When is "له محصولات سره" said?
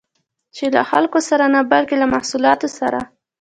2.01-2.99